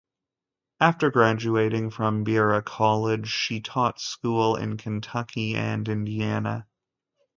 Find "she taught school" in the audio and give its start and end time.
3.29-4.55